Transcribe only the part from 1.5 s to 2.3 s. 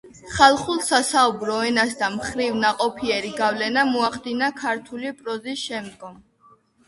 ენას და ამ